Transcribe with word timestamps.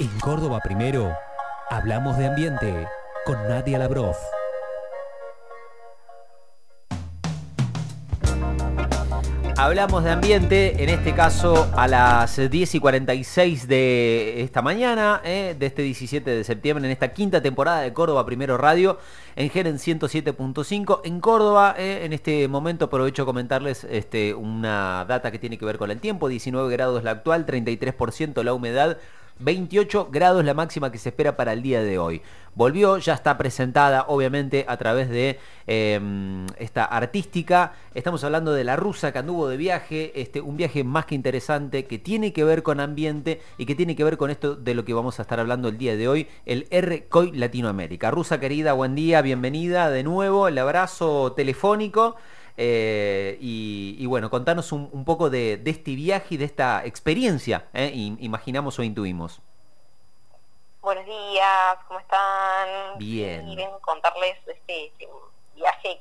En 0.00 0.08
Córdoba 0.20 0.60
Primero, 0.64 1.14
hablamos 1.68 2.16
de 2.16 2.26
ambiente 2.26 2.88
con 3.26 3.36
Nadia 3.46 3.78
Labrof. 3.78 4.16
Hablamos 9.58 10.02
de 10.02 10.10
ambiente, 10.10 10.82
en 10.82 10.88
este 10.88 11.14
caso 11.14 11.70
a 11.76 11.86
las 11.86 12.36
10 12.50 12.74
y 12.74 12.80
46 12.80 13.68
de 13.68 14.42
esta 14.42 14.62
mañana, 14.62 15.20
eh, 15.24 15.54
de 15.56 15.66
este 15.66 15.82
17 15.82 16.30
de 16.30 16.42
septiembre, 16.42 16.84
en 16.86 16.90
esta 16.90 17.12
quinta 17.12 17.42
temporada 17.42 17.82
de 17.82 17.92
Córdoba 17.92 18.24
Primero 18.24 18.56
Radio, 18.56 18.98
en 19.36 19.50
Geren 19.50 19.78
107.5. 19.78 21.02
En 21.04 21.20
Córdoba, 21.20 21.74
eh, 21.78 22.00
en 22.04 22.14
este 22.14 22.48
momento 22.48 22.86
aprovecho 22.86 23.22
a 23.22 23.26
comentarles 23.26 23.84
este, 23.84 24.32
una 24.34 25.04
data 25.06 25.30
que 25.30 25.38
tiene 25.38 25.58
que 25.58 25.66
ver 25.66 25.76
con 25.76 25.90
el 25.90 26.00
tiempo, 26.00 26.28
19 26.28 26.72
grados 26.72 27.04
la 27.04 27.10
actual, 27.12 27.44
33% 27.44 28.42
la 28.42 28.54
humedad. 28.54 28.96
28 29.38 30.08
grados 30.10 30.44
la 30.44 30.54
máxima 30.54 30.92
que 30.92 30.98
se 30.98 31.10
espera 31.10 31.36
para 31.36 31.52
el 31.52 31.62
día 31.62 31.82
de 31.82 31.98
hoy. 31.98 32.22
Volvió, 32.54 32.98
ya 32.98 33.14
está 33.14 33.38
presentada 33.38 34.04
obviamente 34.08 34.66
a 34.68 34.76
través 34.76 35.08
de 35.08 35.38
em, 35.66 36.46
esta 36.58 36.84
artística. 36.84 37.72
Estamos 37.94 38.22
hablando 38.24 38.52
de 38.52 38.62
la 38.62 38.76
rusa 38.76 39.10
que 39.10 39.18
anduvo 39.18 39.48
de 39.48 39.56
viaje, 39.56 40.12
este, 40.20 40.42
un 40.42 40.58
viaje 40.58 40.84
más 40.84 41.06
que 41.06 41.14
interesante 41.14 41.86
que 41.86 41.98
tiene 41.98 42.34
que 42.34 42.44
ver 42.44 42.62
con 42.62 42.78
ambiente 42.78 43.40
y 43.56 43.64
que 43.64 43.74
tiene 43.74 43.96
que 43.96 44.04
ver 44.04 44.18
con 44.18 44.30
esto 44.30 44.54
de 44.54 44.74
lo 44.74 44.84
que 44.84 44.92
vamos 44.92 45.18
a 45.18 45.22
estar 45.22 45.40
hablando 45.40 45.68
el 45.68 45.78
día 45.78 45.96
de 45.96 46.08
hoy, 46.08 46.28
el 46.44 46.66
R-COI 46.70 47.32
Latinoamérica. 47.32 48.10
Rusa 48.10 48.38
querida, 48.38 48.74
buen 48.74 48.94
día, 48.94 49.22
bienvenida 49.22 49.90
de 49.90 50.02
nuevo, 50.02 50.46
el 50.46 50.58
abrazo 50.58 51.32
telefónico. 51.32 52.16
Eh, 52.56 53.38
y, 53.40 54.04
bueno, 54.06 54.30
contanos 54.30 54.72
un, 54.72 55.04
poco 55.04 55.30
de, 55.30 55.60
este 55.64 55.94
viaje 55.94 56.34
y 56.34 56.36
de 56.36 56.44
esta 56.44 56.84
experiencia, 56.84 57.66
¿eh? 57.72 57.90
imaginamos 57.94 58.78
o 58.78 58.82
intuimos. 58.82 59.40
Buenos 60.80 61.06
días, 61.06 61.78
¿cómo 61.86 62.00
están? 62.00 62.98
Bien. 62.98 63.46
Quieren 63.46 63.70
contarles 63.80 64.36
este, 64.46 64.86
este 64.86 65.08
viaje 65.54 66.00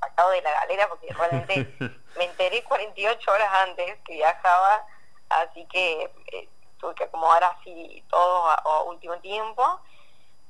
sacado 0.00 0.30
de 0.30 0.42
la 0.42 0.52
galera 0.52 0.88
porque 0.88 1.12
realmente 1.12 1.74
me 2.16 2.24
enteré 2.24 2.64
48 2.64 3.30
horas 3.30 3.48
antes 3.68 3.98
que 4.04 4.14
viajaba, 4.14 4.84
así 5.28 5.66
que 5.66 6.10
eh, 6.32 6.48
tuve 6.80 6.94
que 6.94 7.04
acomodar 7.04 7.44
así 7.44 8.02
todo 8.08 8.48
a 8.48 8.82
último 8.84 9.16
tiempo 9.18 9.80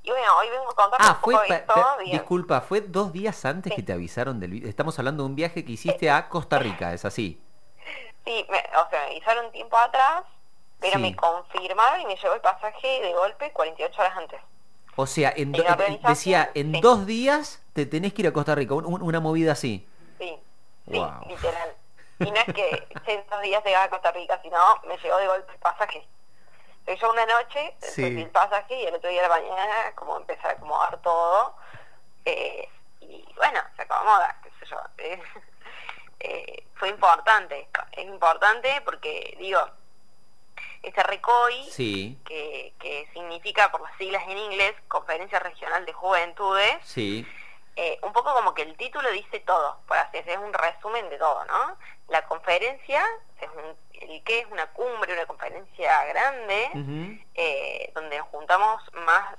y 0.05 0.11
bueno, 0.11 0.37
hoy 0.37 0.51
vengo 0.51 0.71
a 0.71 0.75
contar 0.75 1.01
ah, 1.01 1.19
fue, 1.23 1.37
Disculpa, 2.05 2.61
¿fue 2.61 2.81
dos 2.81 3.13
días 3.13 3.45
antes 3.45 3.73
que 3.73 3.83
te 3.83 3.93
avisaron 3.93 4.41
del 4.41 4.67
Estamos 4.67 4.99
hablando 4.99 5.23
de 5.23 5.29
un 5.29 5.37
viaje 5.37 5.65
que 5.65 5.73
hiciste 5.73 6.11
a 6.11 6.29
Costa 6.29 6.59
Rica, 6.59 6.93
¿es 6.93 7.05
así? 7.05 7.41
Sí, 8.25 8.47
o 8.49 8.91
sea, 8.91 9.01
me 9.01 9.13
avisaron 9.13 9.53
tiempo 9.53 9.77
atrás, 9.77 10.25
pero 10.81 10.99
me 10.99 11.15
confirmaron 11.15 12.01
y 12.01 12.07
me 12.07 12.17
llegó 12.17 12.35
el 12.35 12.41
pasaje 12.41 13.01
de 13.01 13.13
golpe 13.13 13.53
48 13.53 14.01
horas 14.01 14.17
antes. 14.17 14.41
O 14.97 15.07
sea, 15.07 15.33
en 15.37 15.53
decía, 15.53 16.51
en 16.55 16.73
dos 16.81 17.07
días 17.07 17.63
te 17.73 17.87
tenés 17.87 18.13
que 18.13 18.23
ir 18.23 18.29
a 18.29 18.33
Costa 18.33 18.57
Rica, 18.57 18.75
una 18.75 19.21
movida 19.21 19.53
así. 19.53 19.87
Sí, 20.19 20.37
sí, 20.87 21.01
literal. 21.29 21.73
Y 22.19 22.31
no 22.31 22.37
es 22.37 22.55
que 22.55 22.89
en 23.07 23.25
dos 23.31 23.41
días 23.43 23.65
llegaba 23.65 23.85
a 23.85 23.91
Costa 23.91 24.11
Rica, 24.11 24.41
sino 24.43 24.59
me 24.89 24.99
llegó 24.99 25.17
de 25.19 25.27
golpe 25.29 25.53
el 25.53 25.59
pasaje 25.61 26.05
yo 26.87 27.11
una 27.11 27.27
noche, 27.27 27.75
sí. 27.81 28.05
el 28.05 28.31
pasaje 28.31 28.75
y 28.75 28.87
el 28.87 28.95
otro 28.95 29.09
día 29.09 29.23
de 29.23 29.29
la 29.29 29.35
mañana 29.35 29.93
como 29.95 30.17
empecé 30.17 30.47
a 30.47 30.51
acomodar 30.51 31.01
todo. 31.03 31.55
Eh, 32.25 32.69
y 33.01 33.25
bueno, 33.37 33.61
se 33.77 33.83
acomoda, 33.83 34.37
qué 34.43 34.51
sé 34.61 34.67
yo. 34.71 34.81
Eh, 34.99 35.23
eh, 36.21 36.65
fue 36.75 36.89
importante, 36.89 37.69
es 37.93 38.05
importante 38.05 38.81
porque 38.85 39.37
digo, 39.39 39.61
este 40.83 41.03
RECOI, 41.03 41.71
sí. 41.71 42.19
que, 42.25 42.75
que 42.81 43.09
significa 43.13 43.71
por 43.71 43.83
las 43.83 43.97
siglas 43.97 44.25
en 44.27 44.39
inglés, 44.39 44.75
Conferencia 44.89 45.39
Regional 45.39 45.87
de 45.87 45.93
Juventudes, 45.93 46.77
sí. 46.85 47.27
un 48.03 48.13
poco 48.13 48.35
como 48.35 48.53
que 48.55 48.63
el 48.63 48.77
título 48.77 49.09
dice 49.13 49.39
todo, 49.41 49.79
por 49.87 49.97
así 49.97 50.19
es 50.19 50.39
un 50.39 50.53
resumen 50.53 51.09
de 51.09 51.19
todo, 51.19 51.45
¿no? 51.45 51.77
La 52.13 52.21
conferencia 52.27 53.03
es 53.41 53.49
un 53.49 53.75
el 54.03 54.23
que 54.25 54.41
es 54.41 54.47
una 54.51 54.67
cumbre, 54.73 55.15
una 55.15 55.25
conferencia 55.25 56.05
grande, 56.05 57.17
eh, 57.35 57.91
donde 57.95 58.19
nos 58.19 58.29
juntamos 58.29 58.83
más 59.07 59.35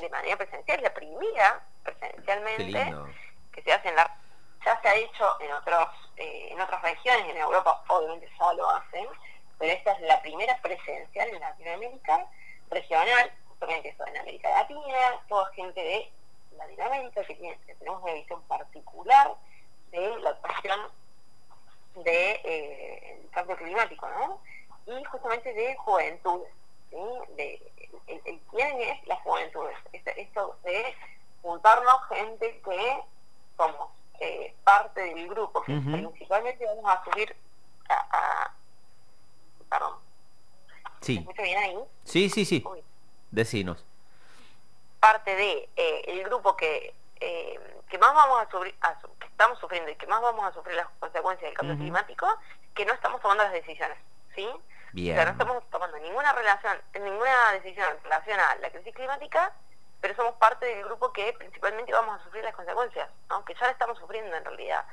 de 0.00 0.08
manera 0.08 0.36
presencial, 0.36 0.82
la 0.82 0.92
primera 0.92 1.62
presencialmente 1.84 2.94
que 3.52 3.62
se 3.62 3.72
hace 3.72 3.90
en 3.90 3.94
la 3.96 4.10
ya 4.64 4.80
se 4.82 4.88
ha 4.88 4.94
hecho 4.96 5.40
en 5.40 5.52
otros 5.52 5.88
eh, 6.16 6.48
en 6.50 6.60
otras 6.60 6.82
regiones, 6.82 7.28
en 7.30 7.36
Europa 7.36 7.84
obviamente 7.86 8.28
solo 8.36 8.62
lo 8.62 8.70
hacen, 8.70 9.06
pero 9.58 9.72
esta 9.72 9.92
es 9.92 10.00
la 10.00 10.20
primera 10.20 10.60
presencial 10.60 11.28
en 11.28 11.38
Latinoamérica, 11.38 12.26
regional, 12.70 13.32
justamente 13.50 13.90
eso 13.90 14.04
en 14.04 14.16
América 14.16 14.50
Latina, 14.50 15.20
toda 15.28 15.52
gente 15.52 15.80
de 15.80 16.10
Latinoamérica 16.56 17.22
que, 17.24 17.36
tiene, 17.36 17.56
que 17.66 17.74
tenemos 17.76 18.02
una 18.02 18.14
visión 18.14 18.42
particular 18.48 19.34
de 19.92 20.18
la 20.18 20.34
cuestión 20.34 20.80
de 22.04 22.40
eh, 22.44 23.22
cambio 23.32 23.56
climático, 23.56 24.08
¿no? 24.08 24.40
Y 24.86 25.04
justamente 25.04 25.52
de 25.52 25.76
juventud, 25.76 26.42
¿sí? 26.90 26.96
De, 27.36 27.60
el, 28.06 28.40
quién 28.50 28.80
es 28.80 29.06
la 29.06 29.16
juventud, 29.16 29.66
esto 29.92 30.56
de 30.64 30.94
juntarnos 31.42 32.08
gente 32.08 32.60
que 32.64 33.00
somos 33.56 33.90
eh, 34.20 34.54
parte 34.64 35.00
del 35.00 35.28
grupo, 35.28 35.62
que 35.62 35.72
principalmente 35.72 36.64
vamos 36.64 36.84
a 36.90 37.04
subir 37.04 37.34
a, 37.88 38.52
perdón. 39.68 39.94
Sí. 41.00 41.24
¿Me 41.26 41.42
bien 41.42 41.58
ahí? 41.58 41.78
Sí, 42.04 42.30
sí, 42.30 42.44
sí. 42.44 42.64
Decinos. 43.30 43.84
Parte 45.00 45.34
de 45.34 45.68
eh, 45.76 46.02
el 46.06 46.24
grupo 46.24 46.56
que 46.56 46.94
eh, 47.20 47.60
que 47.88 47.98
más 47.98 48.14
vamos 48.14 48.40
a 48.40 48.50
sufrir, 48.50 48.74
que 48.74 49.15
estamos 49.36 49.58
sufriendo 49.58 49.90
y 49.90 49.96
que 49.96 50.06
más 50.06 50.22
vamos 50.22 50.46
a 50.46 50.52
sufrir 50.52 50.76
las 50.76 50.88
consecuencias 50.98 51.50
del 51.50 51.58
cambio 51.58 51.76
climático, 51.76 52.26
que 52.74 52.86
no 52.86 52.94
estamos 52.94 53.20
tomando 53.20 53.44
las 53.44 53.52
decisiones, 53.52 53.98
¿sí? 54.34 54.48
Bien. 54.92 55.12
O 55.12 55.16
sea, 55.16 55.26
no 55.26 55.32
estamos 55.32 55.70
tomando 55.70 55.98
ninguna 55.98 56.32
relación, 56.32 56.80
ninguna 56.94 57.52
decisión 57.52 57.86
en 57.90 58.02
relación 58.02 58.40
a 58.40 58.54
la 58.56 58.70
crisis 58.70 58.94
climática, 58.94 59.52
pero 60.00 60.16
somos 60.16 60.36
parte 60.36 60.64
del 60.64 60.84
grupo 60.84 61.12
que 61.12 61.34
principalmente 61.34 61.92
vamos 61.92 62.18
a 62.18 62.24
sufrir 62.24 62.44
las 62.44 62.54
consecuencias, 62.54 63.10
aunque 63.28 63.52
ya 63.54 63.66
la 63.66 63.72
estamos 63.72 63.98
sufriendo 63.98 64.34
en 64.34 64.44
realidad. 64.44 64.86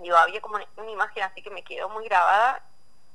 Digo, 0.00 0.16
había 0.16 0.42
como 0.42 0.58
una 0.76 0.90
imagen 0.90 1.22
así 1.22 1.42
que 1.42 1.50
me 1.50 1.64
quedó 1.64 1.88
muy 1.88 2.04
grabada. 2.04 2.62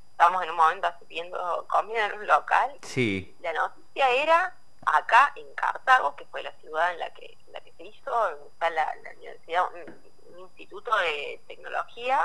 Estábamos 0.10 0.42
en 0.44 0.50
un 0.50 0.56
momento 0.56 0.88
así 0.88 1.06
viendo 1.06 1.68
comida 1.70 2.08
en 2.08 2.14
un 2.14 2.26
local. 2.26 2.80
Sí. 2.82 3.36
La 3.42 3.54
noticia 3.54 4.10
era 4.10 4.54
acá 4.86 5.32
en 5.36 5.54
Cartago, 5.56 6.16
que 6.16 6.26
fue 6.26 6.44
la 6.44 6.52
ciudad 6.54 6.92
en 6.94 7.00
la 7.00 7.10
que, 7.12 7.38
la 7.52 7.62
que 7.62 7.72
se 7.74 7.84
hizo, 7.84 8.30
está 8.48 8.70
la, 8.70 8.94
universidad, 9.18 9.66
un, 9.74 10.16
instituto 10.38 10.96
de 10.98 11.42
tecnología, 11.48 12.22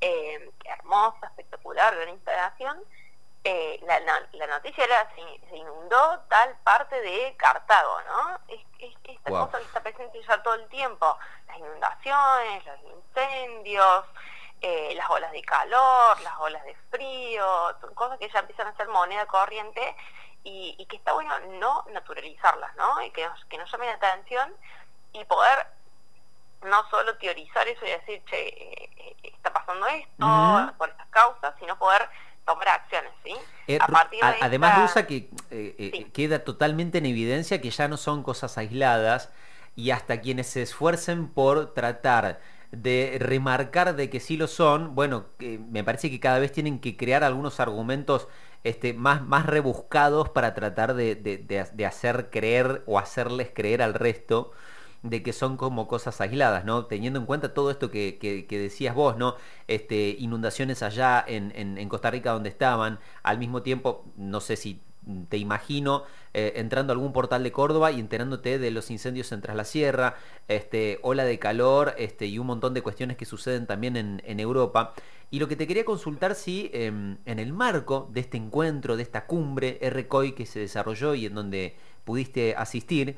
eh, 0.00 0.50
hermosa, 0.64 1.26
espectacular, 1.26 1.94
gran 1.94 2.08
instalación. 2.08 2.78
Eh, 3.44 3.78
la, 3.86 4.00
la, 4.00 4.46
noticia 4.48 4.84
era 4.84 5.08
se, 5.14 5.48
se, 5.48 5.56
inundó 5.56 6.20
tal 6.28 6.56
parte 6.64 7.00
de 7.00 7.34
Cartago, 7.36 8.00
¿no? 8.08 8.40
Es, 8.48 8.60
esta 9.04 9.30
cosa 9.30 9.58
que 9.58 9.64
está 9.64 9.80
presente 9.82 10.20
ya 10.26 10.42
todo 10.42 10.54
el 10.54 10.66
tiempo, 10.68 11.16
las 11.46 11.58
inundaciones, 11.58 12.64
los 12.66 12.78
incendios, 12.82 14.04
eh, 14.60 14.94
las 14.96 15.08
olas 15.10 15.30
de 15.32 15.42
calor, 15.42 16.20
las 16.22 16.36
olas 16.40 16.64
de 16.64 16.74
frío, 16.90 17.46
son 17.80 17.94
cosas 17.94 18.18
que 18.18 18.28
ya 18.30 18.40
empiezan 18.40 18.66
a 18.66 18.76
ser 18.76 18.88
moneda 18.88 19.26
corriente 19.26 19.94
y, 20.48 20.86
que 20.86 20.96
está 20.96 21.12
bueno 21.12 21.34
no 21.60 21.84
naturalizarlas, 21.92 22.74
¿no? 22.76 23.02
Y 23.02 23.10
que 23.10 23.26
nos, 23.26 23.44
que 23.46 23.58
nos 23.58 23.70
llame 23.70 23.86
la 23.86 23.94
atención 23.94 24.52
y 25.12 25.24
poder 25.24 25.66
no 26.64 26.88
solo 26.88 27.16
teorizar 27.16 27.66
eso 27.66 27.84
y 27.84 27.90
decir, 27.90 28.22
che, 28.30 28.48
eh, 28.48 28.90
eh, 28.96 29.16
está 29.24 29.52
pasando 29.52 29.86
esto 29.88 30.74
por 30.78 30.88
estas 30.88 31.08
causas, 31.08 31.54
sino 31.58 31.76
poder 31.76 32.08
tomar 32.44 32.68
acciones, 32.68 33.10
¿sí? 33.24 33.34
Eh, 33.66 33.78
además, 34.40 34.78
Rusa, 34.78 35.06
que 35.06 35.28
queda 36.12 36.44
totalmente 36.44 36.98
en 36.98 37.06
evidencia 37.06 37.60
que 37.60 37.70
ya 37.70 37.88
no 37.88 37.96
son 37.96 38.22
cosas 38.22 38.56
aisladas 38.56 39.32
y 39.74 39.90
hasta 39.90 40.20
quienes 40.20 40.46
se 40.46 40.62
esfuercen 40.62 41.28
por 41.28 41.74
tratar 41.74 42.40
de 42.70 43.16
remarcar 43.18 43.96
de 43.96 44.10
que 44.10 44.20
sí 44.20 44.36
lo 44.36 44.46
son, 44.46 44.94
bueno, 44.94 45.26
me 45.40 45.82
parece 45.82 46.08
que 46.08 46.20
cada 46.20 46.38
vez 46.38 46.52
tienen 46.52 46.80
que 46.80 46.96
crear 46.96 47.24
algunos 47.24 47.58
argumentos 47.58 48.28
este, 48.66 48.94
más, 48.94 49.24
más 49.24 49.46
rebuscados 49.46 50.28
para 50.28 50.52
tratar 50.52 50.94
de, 50.94 51.86
hacer 51.86 52.30
creer 52.30 52.82
o 52.86 52.98
hacerles 52.98 53.50
creer 53.54 53.80
al 53.80 53.94
resto 53.94 54.50
de 55.04 55.22
que 55.22 55.32
son 55.32 55.56
como 55.56 55.86
cosas 55.86 56.20
aisladas, 56.20 56.64
¿no? 56.64 56.86
Teniendo 56.86 57.20
en 57.20 57.26
cuenta 57.26 57.54
todo 57.54 57.70
esto 57.70 57.92
que, 57.92 58.46
decías 58.50 58.96
vos, 58.96 59.16
¿no? 59.16 59.36
Este, 59.68 60.16
inundaciones 60.18 60.82
allá 60.82 61.24
en, 61.26 61.52
en, 61.54 61.88
Costa 61.88 62.10
Rica 62.10 62.32
donde 62.32 62.48
estaban, 62.48 62.98
al 63.22 63.38
mismo 63.38 63.62
tiempo, 63.62 64.04
no 64.16 64.40
sé 64.40 64.56
si 64.56 64.80
te 65.28 65.38
imagino 65.38 66.02
eh, 66.34 66.54
entrando 66.56 66.92
a 66.92 66.94
algún 66.94 67.12
portal 67.12 67.42
de 67.42 67.52
Córdoba 67.52 67.92
y 67.92 68.00
enterándote 68.00 68.58
de 68.58 68.70
los 68.70 68.90
incendios 68.90 69.30
en 69.32 69.40
Tras 69.40 69.56
la 69.56 69.64
Sierra, 69.64 70.16
este, 70.48 70.98
ola 71.02 71.24
de 71.24 71.38
calor 71.38 71.94
este, 71.96 72.26
y 72.26 72.38
un 72.38 72.48
montón 72.48 72.74
de 72.74 72.82
cuestiones 72.82 73.16
que 73.16 73.24
suceden 73.24 73.66
también 73.66 73.96
en, 73.96 74.40
Europa. 74.40 74.94
Y 75.30 75.40
lo 75.40 75.48
que 75.48 75.56
te 75.56 75.66
quería 75.66 75.84
consultar 75.84 76.34
si 76.34 76.70
em, 76.72 77.18
en 77.26 77.38
el 77.38 77.52
marco 77.52 78.08
de 78.12 78.20
este 78.20 78.36
encuentro, 78.36 78.96
de 78.96 79.02
esta 79.02 79.26
cumbre 79.26 79.78
RCOI 79.80 80.32
que 80.32 80.46
se 80.46 80.60
desarrolló 80.60 81.14
y 81.14 81.26
en 81.26 81.34
donde 81.34 81.76
pudiste 82.04 82.54
asistir, 82.56 83.16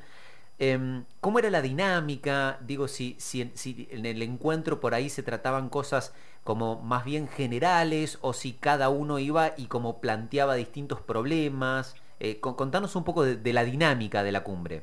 em, 0.58 1.04
¿cómo 1.20 1.38
era 1.38 1.50
la 1.50 1.60
dinámica? 1.60 2.58
Digo, 2.62 2.88
si, 2.88 3.16
si, 3.18 3.50
si, 3.54 3.88
en 3.90 4.06
el 4.06 4.22
encuentro 4.22 4.80
por 4.80 4.94
ahí 4.94 5.10
se 5.10 5.22
trataban 5.22 5.68
cosas 5.68 6.14
como 6.44 6.80
más 6.80 7.04
bien 7.04 7.28
generales 7.28 8.18
o 8.22 8.32
si 8.32 8.54
cada 8.54 8.88
uno 8.88 9.18
iba 9.18 9.52
y 9.58 9.66
como 9.66 10.00
planteaba 10.00 10.54
distintos 10.54 11.00
problemas. 11.02 11.94
Eh, 12.20 12.40
contanos 12.40 12.96
un 12.96 13.04
poco 13.04 13.22
de, 13.22 13.52
la 13.52 13.64
dinámica 13.64 14.22
de 14.22 14.32
la 14.32 14.42
cumbre. 14.42 14.82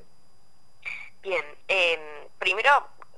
Bien, 1.23 1.43
em, 1.67 1.99
primero 2.37 2.69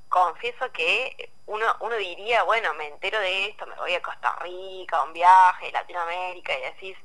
confieso 0.08 0.70
que 0.72 1.30
uno, 1.46 1.66
uno 1.80 1.96
diría, 1.96 2.42
bueno, 2.42 2.74
me 2.74 2.88
entero 2.88 3.18
de 3.20 3.46
esto, 3.46 3.66
me 3.66 3.74
voy 3.76 3.94
a 3.94 4.02
Costa 4.02 4.36
Rica, 4.40 5.02
un 5.02 5.12
viaje, 5.12 5.72
Latinoamérica, 5.72 6.56
y 6.56 6.62
decís, 6.62 6.96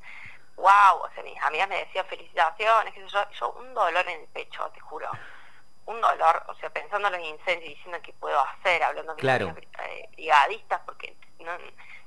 wow, 0.56 1.02
o 1.02 1.10
sea, 1.14 1.22
mis 1.22 1.40
amigas 1.42 1.68
me 1.68 1.78
decían 1.78 2.06
felicitaciones, 2.06 2.94
qué 2.94 3.00
sé 3.00 3.08
yo, 3.08 3.30
yo 3.30 3.52
un 3.52 3.74
dolor 3.74 4.06
en 4.08 4.20
el 4.20 4.26
pecho, 4.28 4.70
te 4.74 4.80
juro. 4.80 5.10
Un 5.86 6.00
dolor, 6.00 6.42
o 6.48 6.54
sea, 6.54 6.70
pensando 6.70 7.08
en 7.08 7.14
los 7.14 7.22
incendios, 7.22 7.74
diciendo 7.74 7.98
qué 8.02 8.12
puedo 8.14 8.40
hacer, 8.40 8.82
hablando 8.82 9.14
con 9.14 9.22
mis 9.22 9.66
eh, 9.84 10.08
brigadistas, 10.12 10.80
porque 10.86 11.14
no, 11.40 11.52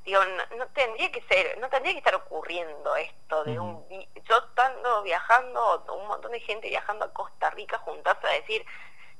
digo, 0.04 0.22
no, 0.58 0.68
tendría 0.68 1.12
que 1.12 1.22
ser, 1.24 1.58
no 1.60 1.70
tendría 1.70 1.94
que 1.94 2.00
estar 2.00 2.16
ocurriendo 2.16 2.96
esto 2.96 3.44
de 3.44 3.60
un 3.60 3.86
yo 4.28 4.38
estando 4.38 5.04
viajando, 5.04 5.84
un 5.94 6.08
montón 6.08 6.32
de 6.32 6.40
gente 6.40 6.70
viajando 6.70 7.06
a 7.06 7.14
Costa 7.14 7.50
Rica 7.52 7.78
juntarse 7.80 8.26
a 8.28 8.32
decir, 8.32 8.66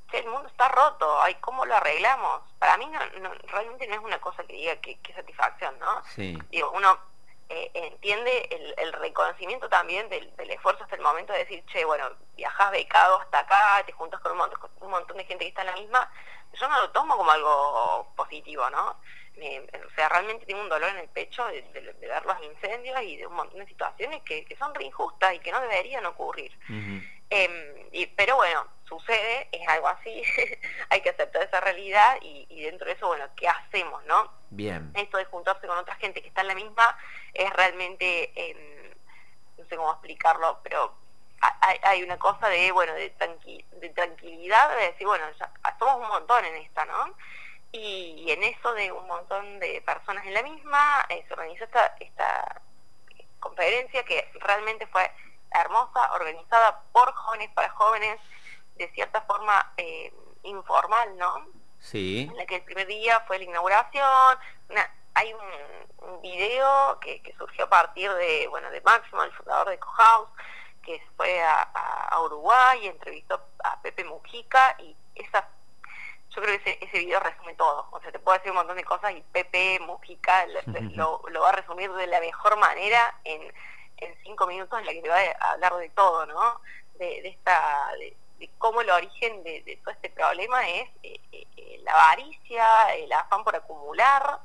che, 0.10 0.20
el 0.20 0.28
mundo 0.28 0.48
está 0.48 0.68
roto, 0.70 1.22
ay, 1.22 1.36
¿cómo 1.36 1.66
lo 1.66 1.76
arreglamos? 1.76 2.42
Para 2.60 2.78
mí 2.78 2.86
no, 2.88 3.00
realmente 3.48 3.88
no 3.88 3.96
es 3.96 4.02
una 4.02 4.20
cosa 4.20 4.44
que 4.44 4.54
diga 4.54 4.76
que, 4.78 4.98
satisfacción, 5.14 5.78
¿no? 5.80 6.02
Digo, 6.50 6.72
uno 6.72 6.98
eh, 7.50 7.72
entiende 7.74 8.76
el, 8.78 8.94
reconocimiento 8.94 9.70
también 9.70 10.10
del, 10.10 10.32
esfuerzo 10.50 10.84
hasta 10.84 10.96
el 10.96 11.02
momento 11.02 11.34
de 11.34 11.40
decir, 11.40 11.64
che, 11.68 11.86
bueno, 11.86 12.10
viajas 12.36 12.72
becado 12.72 13.20
hasta 13.20 13.40
acá, 13.40 13.84
te 13.86 13.94
juntas 13.94 14.20
con 14.22 14.34
un 14.34 14.40
montón, 14.40 14.60
con 14.60 14.72
un 14.82 14.92
montón 14.92 15.18
de 15.18 15.26
gente 15.26 15.46
que 15.46 15.50
está 15.50 15.62
en 15.62 15.68
la 15.68 15.76
misma, 15.76 16.12
yo 16.54 16.68
no 16.68 16.82
lo 16.82 16.90
tomo 16.92 17.18
como 17.18 17.32
algo 17.32 18.12
positivo, 18.16 18.70
¿no? 18.70 18.96
o 19.38 19.96
sea, 19.96 20.10
realmente 20.10 20.46
tengo 20.46 20.62
un 20.62 20.70
dolor 20.70 20.90
en 20.90 20.98
el 20.98 21.10
pecho 21.10 21.46
de, 21.48 21.62
ver 21.72 22.26
los 22.26 22.44
incendios 22.44 23.02
y 23.04 23.18
de 23.18 23.28
un 23.28 23.36
montón 23.36 23.60
de 23.60 23.68
situaciones 23.68 24.24
que, 24.24 24.46
son 24.58 24.74
re 24.74 24.86
injustas 24.86 25.34
y 25.36 25.40
que 25.40 25.52
no 25.52 25.62
deberían 25.62 26.06
ocurrir. 26.06 26.52
Em, 27.30 27.52
y, 27.92 28.06
pero 28.08 28.38
bueno, 28.38 28.66
sucede, 28.88 29.47
es 29.68 29.74
algo 29.74 29.88
así, 29.88 30.24
hay 30.90 31.02
que 31.02 31.10
aceptar 31.10 31.44
esa 31.44 31.60
realidad 31.60 32.18
y, 32.22 32.62
dentro 32.64 32.88
de 32.88 32.94
eso, 32.94 33.08
bueno, 33.08 33.26
¿qué 33.36 33.48
hacemos, 33.48 34.04
no? 34.06 34.32
Bien. 34.50 34.92
Esto 34.96 35.18
de 35.18 35.26
juntarse 35.26 35.68
con 35.68 35.78
otra 35.78 35.96
gente 35.96 36.22
que 36.22 36.28
está 36.28 36.42
en 36.42 36.48
la 36.48 36.56
misma 36.56 36.98
es 37.34 37.52
realmente, 37.54 38.32
em, 38.36 38.94
no 39.58 39.66
sé 39.66 39.76
cómo 39.76 39.92
explicarlo, 39.92 40.60
pero 40.64 40.94
hay, 41.84 42.04
una 42.04 42.18
cosa 42.18 42.50
de, 42.50 42.72
bueno, 42.72 42.94
de, 42.94 43.14
de 43.72 43.90
tranquilidad, 43.90 44.76
de 44.76 44.88
decir, 44.88 45.06
bueno, 45.06 45.26
ya, 45.40 45.52
somos 45.78 46.02
un 46.02 46.08
montón 46.08 46.44
en 46.46 46.56
esta, 46.56 46.86
¿no? 46.86 47.14
Y, 47.72 48.26
en 48.32 48.44
eso 48.44 48.74
de 48.74 48.92
un 48.92 49.06
montón 49.08 49.60
de 49.60 49.82
personas 49.82 50.26
en 50.26 50.34
la 50.34 50.42
misma, 50.42 51.06
eh, 51.10 51.24
se 51.28 51.34
organizó 51.34 51.66
esta, 51.66 51.96
esta 52.00 52.62
conferencia 53.40 54.04
que 54.04 54.32
realmente 54.40 54.88
fue 54.88 55.12
hermosa, 55.52 56.12
organizada 56.14 56.82
por 56.92 57.14
jóvenes 57.14 57.50
para 57.52 57.70
jóvenes, 57.70 58.20
de 58.78 58.90
cierta 58.94 59.22
forma 59.22 59.74
eh, 59.78 60.14
informal, 60.44 61.18
¿no? 61.18 61.48
Sí. 61.80 62.28
En 62.30 62.38
la 62.38 62.46
que 62.46 62.58
el 62.58 62.64
primer 62.64 62.88
día 62.88 63.22
fue 63.28 63.38
la 63.38 63.46
inauguración, 63.46 64.38
hay 65.14 65.34
un, 65.34 66.22
video 66.22 67.00
que, 67.00 67.22
surgió 67.38 67.66
a 67.66 67.70
partir 67.70 68.12
de, 68.14 68.48
bueno, 68.48 68.70
de 68.72 68.82
Máximo, 68.82 69.24
el 69.24 69.32
fundador 69.34 69.70
de 69.70 69.78
Cohouse, 69.78 70.30
que 70.84 71.02
fue 71.18 71.42
a, 71.42 71.62
a, 71.64 72.22
Uruguay 72.22 72.80
y 72.84 72.88
entrevistó 72.88 73.42
a 73.64 73.82
Pepe 73.82 74.04
Mujica 74.06 74.76
y 74.80 74.96
esa 75.16 75.48
yo 76.38 76.44
creo 76.44 76.60
que 76.60 76.70
ese, 76.70 76.86
ese 76.86 77.00
video 77.00 77.20
resume 77.20 77.56
todo. 77.56 77.88
O 77.92 78.00
sea, 78.00 78.12
te 78.12 78.20
puedo 78.20 78.38
decir 78.38 78.52
un 78.52 78.58
montón 78.58 78.78
de 78.78 78.84
cosas 78.84 79.12
y 79.12 79.22
Pepe 79.22 79.80
Mujica 79.80 80.46
lo, 80.46 81.22
va 81.42 81.50
a 81.50 81.54
resumir 81.54 81.92
de 81.94 82.08
la 82.08 82.20
mejor 82.20 82.58
manera 82.58 83.16
en, 83.24 83.42
en 83.98 84.16
cinco 84.24 84.46
minutos 84.46 84.80
en 84.80 84.86
la 84.86 84.94
que 84.94 85.02
te 85.02 85.10
va 85.10 85.18
a 85.18 85.52
hablar 85.54 85.76
de 85.78 85.90
todo, 85.90 86.26
¿no? 86.28 86.62
De, 87.00 87.28
esta, 87.28 87.92
de, 87.98 88.16
cómo 88.58 88.82
el 88.82 88.90
origen 88.90 89.44
de, 89.44 89.80
todo 89.84 89.94
este 89.94 90.10
problema 90.10 90.68
es 90.70 90.90
eh, 91.04 91.20
eh, 91.32 91.82
la 91.84 91.92
avaricia, 91.92 92.96
el 92.96 93.12
afán 93.12 93.44
por 93.44 93.56
acumular 93.56 94.40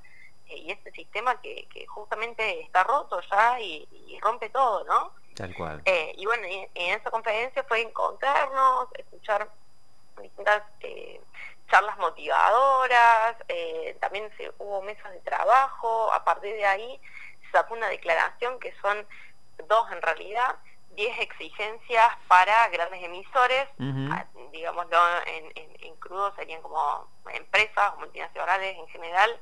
eh, 0.49 0.56
y 0.56 0.71
este 0.71 0.91
sistema 0.93 1.41
que, 1.41 1.67
justamente 1.89 2.61
está 2.61 2.85
roto 2.85 3.21
ya 3.31 3.61
y, 3.61 3.89
rompe 4.21 4.50
todo, 4.50 4.85
¿no? 4.85 5.12
Tal 5.35 5.53
cual. 5.55 5.83
y 5.85 6.25
bueno, 6.27 6.44
en, 6.47 6.69
en 6.75 7.00
esa 7.00 7.11
conferencia 7.11 7.65
fue 7.65 7.81
encontrarnos, 7.81 8.89
escuchar 8.94 9.49
distintas 10.21 10.62
charlas 11.73 11.97
motivadoras, 11.97 13.35
eh, 13.49 13.97
también 13.99 14.31
se, 14.37 14.53
hubo 14.59 14.83
mesas 14.83 15.11
de 15.11 15.21
trabajo, 15.21 16.12
a 16.12 16.23
partir 16.23 16.53
de 16.53 16.67
ahí 16.67 17.00
se 17.47 17.50
sacó 17.50 17.73
una 17.73 17.89
declaración 17.89 18.61
que 18.61 18.75
son 18.83 19.06
dos 19.69 19.91
en 19.91 20.03
realidad, 20.03 20.56
10 20.94 21.21
exigencias 21.21 22.09
para 22.29 22.69
grandes 22.69 23.03
emisores, 23.03 23.67
ah, 24.11 24.27
digámoslo 24.53 24.99
en, 25.27 25.53
en, 25.55 25.97
crudo 25.97 26.35
serían 26.35 26.61
como 26.62 27.09
empresas 27.33 27.93
o 27.94 28.00
multinacionales 28.00 28.77
en 28.77 28.89
general, 28.89 29.41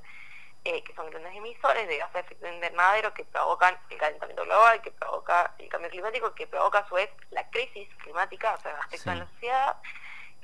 eh, 0.64 0.82
que 0.84 0.94
son 0.94 1.10
grandes 1.10 1.34
emisores 1.34 1.88
de 1.88 1.96
gases 1.96 2.12
de 2.12 2.20
efecto 2.20 2.46
invernadero 2.46 3.14
que 3.14 3.24
provocan 3.24 3.78
el 3.88 3.98
calentamiento 3.98 4.44
global, 4.44 4.80
que 4.82 4.92
provoca 4.92 5.54
el 5.58 5.68
cambio 5.68 5.90
climático, 5.90 6.34
que 6.34 6.46
provoca 6.46 6.80
a 6.80 6.88
su 6.88 6.94
vez 6.94 7.10
la 7.30 7.48
crisis 7.50 7.88
climática, 7.96 8.54
o 8.54 8.60
sea, 8.60 8.78
afecta 8.78 9.12
a 9.12 9.16
la 9.16 9.26
sociedad. 9.26 9.76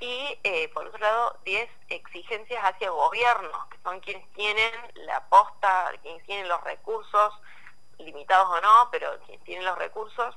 Y 0.01 0.39
eh, 0.43 0.69
por 0.71 0.87
otro 0.87 0.99
lado 0.99 1.39
10 1.45 1.71
exigencias 1.89 2.63
hacia 2.63 2.91
gobiernos, 2.91 3.67
que 3.69 3.79
son 3.83 4.01
quienes 4.01 4.31
tienen 4.33 4.73
la 4.95 5.27
posta, 5.29 5.93
quienes 6.03 6.25
tienen 6.25 6.49
los 6.49 6.63
recursos, 6.65 7.35
limitados 7.99 8.49
o 8.51 8.61
no, 8.61 8.89
pero 8.91 9.19
quienes 9.21 9.45
tienen 9.45 9.65
los 9.65 9.79
recursos 9.79 10.37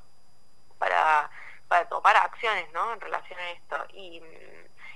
para, 0.79 1.29
para 1.67 1.87
tomar 1.87 2.17
acciones 2.17 2.71
¿no? 2.73 2.93
en 2.93 3.01
relación 3.01 3.39
a 3.39 3.51
esto. 3.51 3.85
Y, 3.93 4.21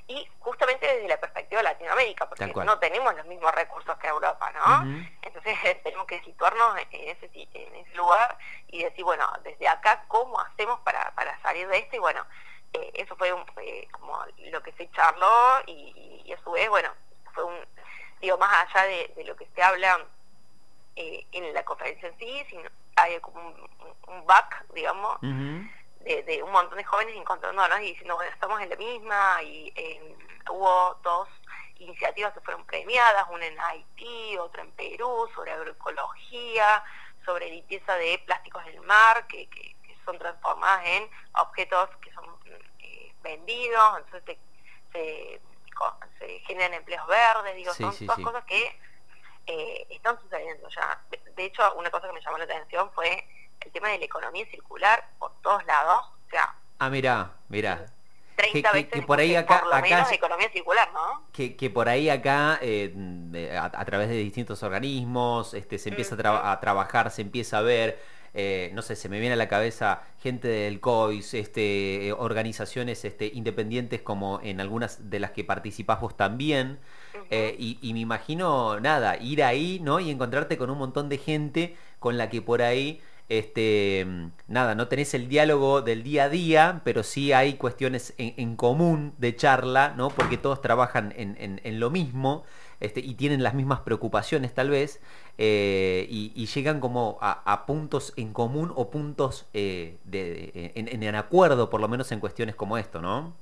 y 0.07 0.27
justamente 0.39 0.85
desde 0.85 1.07
la 1.07 1.17
perspectiva 1.17 1.61
de 1.61 1.69
Latinoamérica, 1.69 2.27
porque 2.27 2.45
no 2.47 2.79
tenemos 2.79 3.15
los 3.15 3.25
mismos 3.25 3.53
recursos 3.53 3.97
que 3.99 4.07
Europa, 4.07 4.51
¿no? 4.51 5.05
Entonces 5.21 5.57
tenemos 5.83 6.05
que 6.07 6.21
situarnos 6.23 6.77
en 6.91 7.09
ese, 7.09 7.29
en 7.53 7.75
ese 7.75 7.95
lugar 7.95 8.37
y 8.67 8.83
decir, 8.83 9.05
bueno, 9.05 9.25
desde 9.43 9.67
acá, 9.67 10.03
¿cómo 10.07 10.39
hacemos 10.41 10.79
para, 10.81 11.11
para 11.11 11.39
salir 11.41 11.67
de 11.67 11.77
esto? 11.77 11.95
Y 11.95 11.99
bueno, 11.99 12.25
eh, 12.73 12.91
eso 12.95 13.15
fue 13.15 13.31
un, 13.31 13.45
como 13.91 14.25
lo 14.51 14.61
que 14.61 14.71
se 14.73 14.89
charló 14.91 15.61
y, 15.67 16.33
a 16.33 16.43
su 16.43 16.51
vez, 16.51 16.67
bueno, 16.69 16.89
fue 17.33 17.43
un, 17.43 17.55
digo, 18.19 18.37
más 18.37 18.67
allá 18.67 18.87
de, 18.87 19.23
lo 19.23 19.35
que 19.35 19.47
se 19.55 19.61
habla 19.61 19.99
eh, 20.95 21.25
en 21.31 21.53
la 21.53 21.63
conferencia 21.63 22.09
en 22.09 22.17
sí, 22.17 22.45
sino 22.49 22.69
hay 23.03 23.19
como 23.19 23.39
un, 24.07 24.25
back, 24.25 24.65
digamos, 24.73 25.19
de, 25.21 26.41
un 26.43 26.51
montón 26.51 26.77
de 26.77 26.83
jóvenes 26.83 27.15
encontrándonos 27.15 27.79
y 27.81 27.91
diciendo, 27.91 28.15
bueno, 28.15 28.31
estamos 28.31 28.61
en 28.61 28.69
la 28.69 28.75
misma 28.75 29.41
y 29.43 29.71
em, 29.75 30.15
hubo 30.49 30.99
dos 31.03 31.29
iniciativas 31.79 32.33
que 32.33 32.41
fueron 32.41 32.65
premiadas, 32.65 33.25
una 33.29 33.45
en 33.45 33.59
Haití, 33.59 34.37
otra 34.37 34.63
en 34.63 34.71
Perú, 34.71 35.29
sobre 35.35 35.51
agroecología, 35.51 36.83
sobre 37.25 37.49
limpieza 37.49 37.95
de 37.95 38.21
plásticos 38.25 38.63
del 38.65 38.81
mar, 38.81 39.27
que, 39.27 39.47
que 39.49 39.75
son 40.05 40.17
transformadas 40.17 40.85
en 40.85 41.09
objetos 41.33 41.89
que 42.01 42.11
son 42.13 42.25
vendidos, 43.23 43.97
entonces 43.97 44.37
se, 44.91 45.41
generan 46.45 46.73
empleos 46.73 47.07
verdes, 47.07 47.55
digo, 47.55 47.73
son 47.73 47.95
todas 48.05 48.19
cosas 48.19 48.43
que 48.45 48.79
eh, 49.47 49.85
están 49.89 50.19
sucediendo 50.21 50.67
ya. 50.69 50.99
De, 51.35 51.45
hecho, 51.45 51.61
una 51.75 51.89
cosa 51.89 52.07
que 52.07 52.13
me 52.13 52.21
llamó 52.21 52.37
la 52.37 52.45
atención 52.45 52.89
fue 52.93 53.25
el 53.61 53.71
tema 53.71 53.89
de 53.89 53.99
la 53.99 54.05
economía 54.05 54.45
circular 54.47 55.03
por 55.19 55.31
todos 55.41 55.65
lados, 55.65 56.01
o 56.27 56.29
sea... 56.29 56.53
Ah, 56.79 56.89
mira, 56.89 57.31
mira. 57.49 57.85
30 58.35 58.71
que, 58.71 58.83
veces 58.83 59.05
por 59.05 59.19
ahí 59.19 59.35
acá, 59.35 59.63
economía 60.11 60.49
circular, 60.49 60.91
¿no? 60.91 61.23
Que, 61.31 61.55
que 61.55 61.69
por 61.69 61.87
ahí 61.87 62.09
acá, 62.09 62.57
eh, 62.61 62.91
a, 63.59 63.85
través 63.85 64.09
de 64.09 64.15
distintos 64.15 64.63
organismos, 64.63 65.53
este, 65.53 65.77
se 65.77 65.89
empieza 65.89 66.15
a, 66.15 66.59
trabajar, 66.59 67.11
se 67.11 67.21
empieza 67.21 67.59
a 67.59 67.61
ver 67.61 68.01
eh, 68.33 68.71
no 68.73 68.81
sé, 68.81 68.95
se 68.95 69.09
me 69.09 69.19
viene 69.19 69.33
a 69.33 69.37
la 69.37 69.47
cabeza 69.47 70.01
gente 70.21 70.47
del 70.47 70.79
COIS, 70.79 71.33
este, 71.35 72.07
eh, 72.07 72.13
organizaciones 72.13 73.05
este, 73.05 73.27
independientes 73.33 74.01
como 74.01 74.39
en 74.41 74.59
algunas 74.59 75.09
de 75.09 75.19
las 75.19 75.31
que 75.31 75.43
participás 75.43 76.01
vos 76.01 76.17
también. 76.17 76.79
Eh, 77.29 77.55
y, 77.59 77.93
me 77.93 77.99
imagino, 77.99 78.79
nada, 78.79 79.17
ir 79.17 79.43
ahí, 79.43 79.79
¿no? 79.81 79.99
Y 79.99 80.09
encontrarte 80.09 80.57
con 80.57 80.69
un 80.69 80.77
montón 80.77 81.09
de 81.09 81.17
gente 81.17 81.75
con 81.99 82.17
la 82.17 82.29
que 82.29 82.41
por 82.41 82.61
ahí 82.61 83.01
este, 83.29 84.05
nada, 84.47 84.75
no 84.75 84.87
tenés 84.87 85.13
el 85.13 85.29
diálogo 85.29 85.81
del 85.81 86.03
día 86.03 86.25
a 86.25 86.29
día, 86.29 86.81
pero 86.83 87.03
sí 87.03 87.31
hay 87.33 87.53
cuestiones 87.53 88.13
en, 88.17 88.55
común 88.55 89.13
de 89.17 89.35
charla, 89.35 89.93
¿no? 89.95 90.09
Porque 90.09 90.37
todos 90.37 90.61
trabajan 90.61 91.13
en, 91.15 91.79
lo 91.79 91.89
mismo. 91.89 92.43
Este, 92.79 92.99
y 92.99 93.15
tienen 93.15 93.43
las 93.43 93.53
mismas 93.53 93.81
preocupaciones 93.81 94.53
tal 94.53 94.69
vez, 94.69 94.99
eh, 95.37 96.05
y, 96.09 96.45
llegan 96.45 96.79
como 96.79 97.17
a, 97.21 97.65
puntos 97.65 98.13
en 98.17 98.33
común 98.33 98.71
o 98.75 98.91
puntos 98.91 99.47
eh, 99.53 99.97
de, 100.03 100.71
en, 100.75 101.15
acuerdo, 101.15 101.69
por 101.69 101.81
lo 101.81 101.87
menos 101.87 102.11
en 102.11 102.19
cuestiones 102.19 102.55
como 102.55 102.77
esto, 102.77 103.01
¿no? 103.01 103.33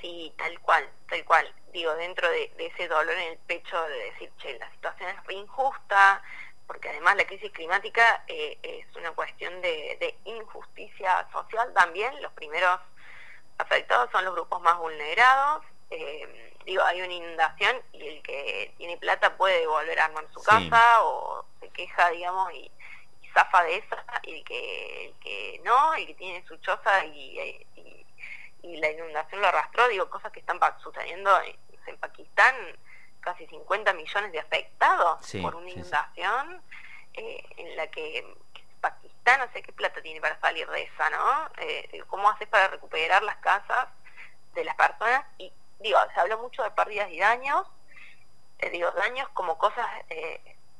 Sí, 0.00 0.32
tal 0.36 0.58
cual, 0.60 0.88
tal 1.08 1.24
cual. 1.24 1.46
Digo, 1.72 1.94
dentro 1.94 2.28
de, 2.28 2.50
ese 2.58 2.88
dolor 2.88 3.14
en 3.14 3.32
el 3.32 3.38
pecho 3.38 3.80
de 3.86 4.10
decir, 4.10 4.30
che, 4.38 4.58
la 4.58 4.70
situación 4.72 5.10
es 5.10 5.34
injusta, 5.34 6.20
porque 6.66 6.88
además 6.88 7.16
la 7.16 7.24
crisis 7.24 7.52
climática 7.52 8.24
eh, 8.26 8.58
es 8.62 8.96
una 8.96 9.10
cuestión 9.12 9.60
de, 9.60 10.14
injusticia 10.24 11.26
social 11.32 11.72
también. 11.74 12.20
Los 12.22 12.32
primeros 12.32 12.80
afectados 13.58 14.10
son 14.10 14.24
los 14.24 14.34
grupos 14.34 14.60
más 14.62 14.78
vulnerados. 14.78 15.64
Eh, 15.90 16.54
digo, 16.70 16.82
hay 16.84 17.02
una 17.02 17.12
inundación 17.12 17.76
y 17.92 18.06
el 18.06 18.22
que 18.22 18.72
tiene 18.78 18.96
plata 18.96 19.36
puede 19.36 19.66
volver 19.66 19.98
a 20.00 20.06
armar 20.06 20.24
su 20.32 20.42
casa 20.42 21.02
o 21.04 21.44
se 21.60 21.68
queja, 21.70 22.10
digamos, 22.10 22.52
y, 22.54 22.70
zafa 23.32 23.62
de 23.62 23.76
esa, 23.76 24.04
y 24.24 24.38
el 24.38 24.44
que, 24.44 25.06
el 25.06 25.14
que 25.20 25.60
no, 25.62 25.94
el 25.94 26.04
que 26.04 26.14
tiene 26.14 26.44
su 26.48 26.56
choza 26.56 27.04
y 27.04 27.64
y 28.62 28.76
la 28.76 28.90
inundación 28.90 29.40
lo 29.40 29.48
arrastró, 29.48 29.88
digo, 29.88 30.08
cosas 30.10 30.32
que 30.32 30.40
están 30.40 30.58
sucediendo 30.82 31.30
en, 31.42 31.56
Pakistán, 31.98 32.54
casi 33.18 33.46
50 33.48 33.92
millones 33.94 34.30
de 34.30 34.38
afectados 34.38 35.18
por 35.42 35.56
una 35.56 35.70
inundación, 35.70 36.62
eh, 37.14 37.44
en 37.56 37.76
la 37.76 37.88
que 37.88 38.24
Pakistán 38.80 39.40
no 39.40 39.52
sé 39.52 39.62
qué 39.62 39.72
plata 39.72 40.00
tiene 40.00 40.20
para 40.20 40.38
salir 40.38 40.68
de 40.68 40.82
esa, 40.82 41.10
¿no? 41.10 41.50
Eh, 41.58 42.00
¿Cómo 42.06 42.30
haces 42.30 42.46
para 42.46 42.68
recuperar 42.68 43.24
las 43.24 43.36
casas 43.38 43.88
de 44.54 44.64
las 44.64 44.76
personas? 44.76 45.24
Y 45.38 45.52
digo, 45.80 45.98
se 46.14 46.20
habló 46.20 46.38
mucho 46.38 46.62
de 46.62 46.70
pérdidas 46.70 47.10
y 47.10 47.18
daños, 47.18 47.66
eh, 48.58 48.70
digo, 48.70 48.90
daños 48.92 49.28
como 49.30 49.58
cosas 49.58 49.86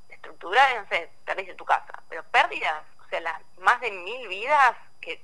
estructurales, 0.09 0.83
no 0.83 0.89
sé, 0.89 1.11
perdiste 1.25 1.55
tu 1.55 1.65
casa, 1.65 2.03
pero 2.09 2.23
pérdidas, 2.25 2.83
o 3.05 3.09
sea, 3.09 3.21
las 3.21 3.41
más 3.59 3.81
de 3.81 3.91
mil 3.91 4.29
vidas 4.29 4.77
que 5.01 5.21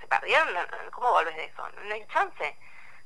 se 0.00 0.06
perdieron, 0.06 0.48
¿cómo 0.92 1.10
volves 1.10 1.36
de 1.36 1.44
eso? 1.44 1.68
No, 1.68 1.94
hay 1.94 2.06
chance. 2.08 2.56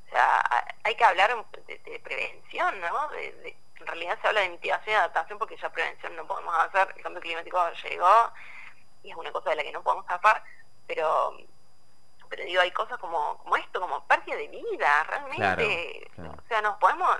O 0.06 0.10
sea, 0.10 0.66
hay 0.82 0.94
que 0.94 1.04
hablar 1.04 1.44
de, 1.66 2.00
prevención, 2.02 2.80
¿no? 2.80 3.12
en 3.14 3.86
realidad 3.86 4.18
se 4.20 4.28
habla 4.28 4.40
de 4.42 4.50
mitigación 4.50 4.94
y 4.94 4.96
adaptación 4.96 5.38
porque 5.38 5.56
ya 5.56 5.70
prevención 5.70 6.14
no 6.16 6.26
podemos 6.26 6.54
hacer, 6.54 6.92
el 6.96 7.02
cambio 7.02 7.22
climático 7.22 7.70
llegó 7.84 8.32
y 9.02 9.10
es 9.10 9.16
una 9.16 9.32
cosa 9.32 9.50
de 9.50 9.56
la 9.56 9.62
que 9.62 9.72
no 9.72 9.82
podemos 9.82 10.06
tapar, 10.06 10.42
pero 10.86 11.36
pero 12.30 12.44
digo, 12.44 12.60
hay 12.62 12.70
cosas 12.70 12.96
como, 12.98 13.36
como 13.38 13.56
esto, 13.56 13.80
como 13.80 14.04
pérdida 14.04 14.36
de 14.36 14.46
vida, 14.46 15.02
realmente, 15.02 16.10
o 16.16 16.48
sea, 16.48 16.62
nos 16.62 16.78
podemos, 16.78 17.18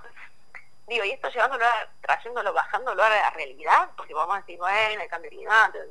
digo, 0.87 1.05
y 1.05 1.11
esto 1.11 1.29
llevándolo, 1.29 1.65
trayéndolo, 2.01 2.53
bajándolo 2.53 3.03
a 3.03 3.11
la 3.11 3.31
realidad, 3.31 3.91
porque 3.97 4.15
vamos 4.15 4.37
a 4.37 4.41
decir, 4.41 4.57
bueno, 4.57 5.03
el 5.03 5.09
cambio 5.09 5.31
climático, 5.31 5.85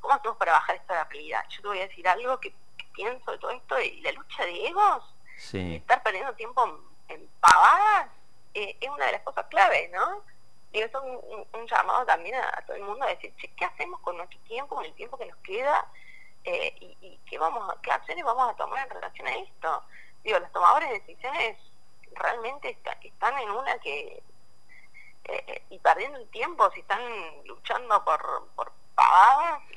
¿cómo 0.00 0.14
hacemos 0.14 0.36
para 0.36 0.52
bajar 0.52 0.76
esto 0.76 0.92
a 0.92 0.96
la 0.96 1.04
realidad? 1.04 1.44
Yo 1.48 1.62
te 1.62 1.68
voy 1.68 1.78
a 1.78 1.88
decir 1.88 2.06
algo 2.06 2.38
que 2.38 2.52
pienso 2.94 3.32
de 3.32 3.38
todo 3.38 3.50
esto 3.50 3.80
y 3.80 4.00
la 4.02 4.12
lucha 4.12 4.44
de 4.44 4.66
egos, 4.66 5.04
estar 5.52 6.02
perdiendo 6.02 6.34
tiempo 6.34 6.80
en, 7.08 7.26
pavadas, 7.40 8.08
eh, 8.52 8.76
es 8.78 8.90
una 8.90 9.06
de 9.06 9.12
las 9.12 9.22
cosas 9.22 9.46
claves, 9.46 9.90
¿no? 9.90 10.22
Digo, 10.70 10.84
es 10.84 10.94
un, 10.94 11.66
llamado 11.66 12.04
también 12.04 12.34
a, 12.34 12.62
todo 12.66 12.76
el 12.76 12.82
mundo 12.82 13.06
a 13.06 13.08
decir, 13.08 13.32
¿qué 13.56 13.64
hacemos 13.64 14.00
con 14.00 14.18
nuestro 14.18 14.38
tiempo, 14.40 14.74
con 14.74 14.84
el 14.84 14.92
tiempo 14.92 15.16
que 15.16 15.26
nos 15.26 15.38
queda? 15.38 15.86
Eh, 16.50 16.96
y, 17.02 17.20
qué, 17.28 17.36
vamos, 17.36 17.74
qué 17.82 17.92
acciones 17.92 18.24
vamos 18.24 18.50
a 18.50 18.56
tomar 18.56 18.86
en 18.86 18.94
relación 18.94 19.28
a 19.28 19.36
esto. 19.36 19.84
Digo, 20.24 20.38
los 20.38 20.50
tomadores 20.50 20.88
de 20.88 20.98
decisiones 21.00 21.58
realmente 22.12 22.78
están 23.02 23.38
en 23.38 23.50
una 23.50 23.78
que... 23.80 24.22
Eh, 25.24 25.62
y 25.68 25.78
perdiendo 25.78 26.16
el 26.16 26.28
tiempo, 26.30 26.70
si 26.70 26.80
están 26.80 27.02
luchando 27.44 28.02
por, 28.02 28.48
por 28.56 28.72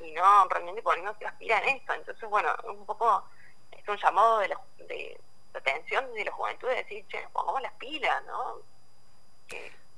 y 0.01 0.11
no 0.13 0.47
realmente 0.47 0.81
poniéndose 0.81 1.25
las 1.25 1.35
pilas 1.35 1.61
en 1.63 1.75
esto. 1.75 1.93
Entonces, 1.93 2.29
bueno, 2.29 2.55
un 2.63 2.85
poco 2.85 3.23
es 3.71 3.85
un 3.87 3.97
llamado 3.97 4.39
de, 4.39 4.47
la, 4.47 4.59
de, 4.87 5.19
atención 5.53 6.13
de 6.13 6.23
la 6.23 6.31
juventud 6.31 6.69
de 6.69 6.75
decir, 6.75 7.05
che, 7.09 7.27
pongamos 7.33 7.61
las 7.61 7.73
pilas, 7.73 8.23
¿no? 8.25 8.59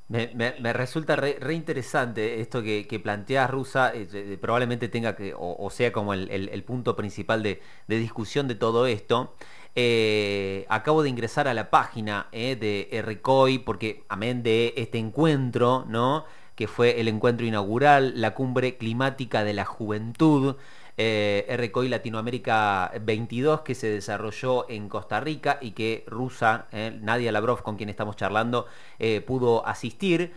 Me, 0.10 0.74
resulta 0.74 1.16
re, 1.16 1.38
interesante 1.54 2.42
esto 2.42 2.62
que, 2.62 2.86
que 2.88 3.00
planteas, 3.00 3.50
Rusa, 3.50 3.92
eh, 3.96 4.38
probablemente 4.40 4.88
tenga 4.90 5.16
que, 5.16 5.34
o, 5.36 5.70
sea 5.72 5.92
como 5.92 6.14
el, 6.14 6.64
punto 6.64 6.96
principal 6.96 7.42
de, 7.42 7.62
discusión 7.88 8.48
de 8.48 8.56
todo 8.56 8.86
esto. 8.86 9.34
Eh, 9.76 10.66
acabo 10.70 11.02
de 11.02 11.10
ingresar 11.10 11.48
a 11.48 11.54
la 11.54 11.72
página 11.72 12.28
eh, 12.32 12.56
de 12.56 12.90
RCOI, 12.92 13.60
porque 13.60 14.04
amén 14.08 14.44
de 14.44 14.74
este 14.78 15.00
encuentro, 15.00 15.86
¿no? 15.88 16.26
que 16.56 16.68
fue 16.68 17.00
el 17.02 17.08
encuentro 17.08 17.46
inaugural, 17.46 18.14
la 18.22 18.36
cumbre 18.36 18.78
climática 18.78 19.44
de 19.44 19.54
la 19.54 19.66
juventud, 19.66 20.56
eh, 20.96 21.46
RCOI 21.50 21.90
Latinoamérica 21.90 22.92
22 23.02 23.62
que 23.62 23.74
se 23.74 23.88
desarrolló 23.88 24.70
en 24.70 24.90
Costa 24.90 25.20
Rica 25.20 25.58
y 25.60 25.72
que 25.72 26.04
Rusa, 26.06 26.68
eh, 26.72 26.96
Nadia 27.02 27.32
Lavrov 27.32 27.64
con 27.64 27.78
quien 27.78 27.90
estamos 27.90 28.16
charlando, 28.16 28.68
eh, 29.00 29.22
pudo 29.22 29.66
asistir. 29.66 30.34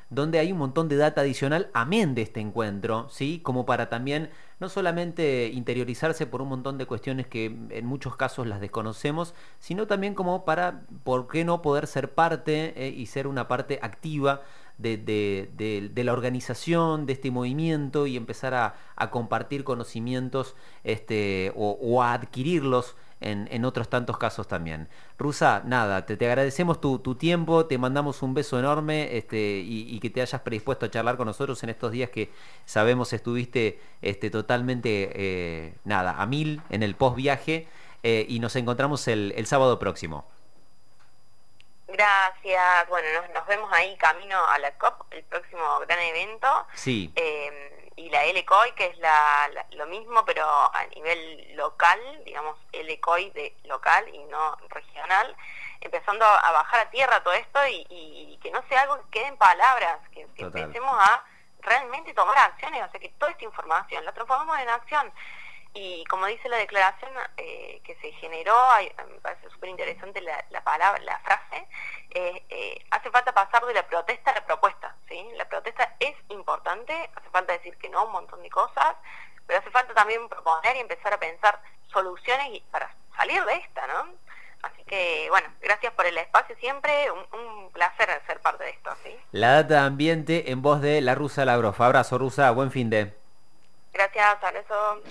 donde 0.10 0.40
hay 0.40 0.52
un 0.52 0.58
montón 0.58 0.88
de 0.88 0.96
data 0.96 1.22
adicional 1.22 1.70
amén 1.74 2.16
de 2.16 2.24
este 2.24 2.40
encuentro, 2.40 3.08
¿sí? 3.12 3.40
Como 3.44 3.68
para 3.68 3.88
también 3.90 4.32
no 4.60 4.68
solamente 4.68 5.52
interiorizarse 5.54 6.26
por 6.26 6.42
un 6.42 6.48
montón 6.50 6.80
de 6.80 6.88
cuestiones 6.88 7.28
que 7.28 7.56
en 7.70 7.86
muchos 7.86 8.16
casos 8.16 8.48
las 8.48 8.62
desconocemos, 8.62 9.36
sino 9.60 9.86
también 9.86 10.16
como 10.16 10.44
para, 10.44 10.82
¿por 11.04 11.28
qué 11.28 11.46
no 11.46 11.62
poder 11.62 11.86
ser 11.86 12.16
parte 12.16 12.92
y 12.96 13.06
ser 13.06 13.28
una 13.28 13.48
parte 13.48 13.78
activa 13.84 14.42
de, 14.78 15.92
la 15.96 16.14
organización, 16.14 17.06
de 17.06 17.14
este 17.14 17.32
movimiento 17.32 18.08
y 18.08 18.18
empezar 18.18 18.54
a, 18.54 18.76
compartir 19.10 19.64
conocimientos 19.64 20.56
este, 20.84 21.52
o 21.56 22.02
a 22.02 22.14
adquirirlos 22.14 22.96
en, 23.20 23.66
otros 23.66 23.90
tantos 23.90 24.18
casos 24.18 24.48
también. 24.48 24.88
Rusa, 25.18 25.64
nada, 25.66 26.06
te, 26.06 26.18
te 26.18 26.28
agradecemos 26.28 26.80
tu, 26.80 27.00
tiempo, 27.16 27.66
te 27.66 27.78
mandamos 27.78 28.22
un 28.22 28.34
beso 28.34 28.60
enorme 28.60 29.18
este, 29.18 29.60
y, 29.66 30.00
que 30.00 30.10
te 30.10 30.22
hayas 30.22 30.42
predispuesto 30.42 30.86
a 30.86 30.92
charlar 30.92 31.18
con 31.18 31.28
nosotros 31.28 31.64
en 31.64 31.70
estos 31.70 31.92
días 31.92 32.10
que 32.10 32.30
sabemos 32.66 33.14
estuviste 33.14 33.80
este, 34.02 34.30
totalmente, 34.30 35.10
eh, 35.14 35.74
nada, 35.84 36.22
a 36.22 36.26
mil 36.26 36.62
en 36.70 36.84
el 36.84 36.96
post 36.96 37.16
viaje 37.16 37.68
eh, 38.04 38.26
y 38.30 38.40
nos 38.40 38.56
encontramos 38.56 39.08
el, 39.08 39.46
sábado 39.48 39.80
próximo. 39.80 40.26
Gracias, 41.88 42.90
bueno, 42.90 43.08
nos, 43.34 43.48
vemos 43.48 43.72
ahí 43.72 43.96
camino 43.98 44.38
a 44.46 44.60
la 44.60 44.78
COP, 44.78 45.06
el 45.12 45.24
próximo 45.24 45.80
gran 45.80 46.00
evento. 46.00 46.68
Sí. 46.74 47.12
Eh, 47.16 47.92
y 47.96 48.10
la 48.10 48.26
LCOI, 48.26 48.74
que 48.74 48.86
es 48.86 48.98
la, 49.00 49.50
lo 49.72 49.88
mismo, 49.88 50.24
pero 50.26 50.46
a 50.46 50.86
nivel 50.96 51.56
local, 51.56 52.00
digamos, 52.26 52.58
LCOI 52.72 53.32
de 53.32 53.56
local 53.64 54.08
y 54.14 54.20
no 54.26 54.56
regional, 54.70 55.36
empezando 55.82 56.24
a 56.24 56.52
bajar 56.52 56.82
a 56.82 56.90
tierra 56.92 57.24
todo 57.24 57.34
esto 57.34 57.60
y, 57.68 58.38
que 58.42 58.52
no 58.52 58.62
sea 58.70 58.82
algo 58.82 58.98
que 58.98 59.20
quede 59.20 59.28
en 59.28 59.38
palabras, 59.38 59.98
que, 60.12 60.28
empecemos 60.38 60.96
a 61.00 61.24
realmente 61.62 62.14
tomar 62.14 62.38
acciones, 62.38 62.84
o 62.84 62.92
sea, 62.92 63.00
que 63.00 63.10
toda 63.18 63.32
esta 63.32 63.44
información 63.44 64.06
la 64.06 64.14
transformamos 64.14 64.60
en 64.60 64.70
acción. 64.70 65.12
Y 65.74 66.04
como 66.06 66.26
dice 66.26 66.50
la 66.50 66.58
declaración 66.58 67.12
eh, 67.38 67.82
que 67.84 67.96
se 67.96 68.12
generó, 68.14 68.56
me 68.98 69.20
parece 69.20 69.50
súper 69.50 69.70
interesante 69.70 70.22
la, 70.22 70.62
palabra, 70.62 71.00
la 71.04 71.20
frase, 71.20 71.68
eh, 72.12 72.44
eh, 72.50 72.86
hace 72.92 73.12
falta 73.12 73.32
pasar 73.32 73.64
de 73.66 73.74
la 73.74 73.88
protesta 73.88 74.32
a 74.32 74.36
la 74.36 74.46
propuesta. 74.46 74.96
¿sí? 75.08 75.30
La 75.36 75.48
protesta 75.48 75.96
es 76.00 76.16
importante, 76.30 77.10
hace 77.16 77.30
falta 77.30 77.54
decir 77.54 77.78
que 77.78 77.90
no 77.90 78.06
un 78.06 78.12
montón 78.12 78.42
de 78.42 78.50
cosas, 78.50 78.96
pero 79.46 79.60
hace 79.60 79.70
falta 79.70 79.94
también 79.94 80.28
proponer 80.28 80.76
y 80.76 80.80
empezar 80.80 81.14
a 81.14 81.20
pensar 81.20 81.60
soluciones 81.92 82.62
para 82.72 82.94
salir 83.16 83.44
de 83.46 83.56
esta, 83.56 83.88
¿no? 83.88 84.14
Así 84.62 84.84
que, 84.84 85.28
bueno, 85.30 85.48
gracias 85.62 85.94
por 85.94 86.06
el 86.06 86.18
espacio 86.18 86.56
siempre, 86.60 87.12
un, 87.12 87.72
placer 87.72 88.10
ser 88.26 88.40
parte 88.40 88.64
de 88.64 88.72
esto, 88.72 88.90
¿sí? 89.04 89.16
La 89.32 89.62
data 89.62 89.86
ambiente 89.86 90.52
en 90.52 90.64
voz 90.64 90.82
de 90.82 91.00
la 91.02 91.14
rusa 91.14 91.46
Lagrof. 91.46 91.80
Abrazo, 91.80 92.18
rusa, 92.18 92.50
buen 92.50 92.72
fin 92.72 92.90
de... 92.90 93.14
Gracias, 93.94 94.44
abrazo. 94.44 95.02